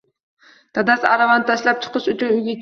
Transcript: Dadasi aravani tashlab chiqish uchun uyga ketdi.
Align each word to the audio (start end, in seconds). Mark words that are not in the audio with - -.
Dadasi 0.77 1.07
aravani 1.17 1.47
tashlab 1.51 1.85
chiqish 1.85 2.11
uchun 2.15 2.33
uyga 2.39 2.43
ketdi. 2.51 2.59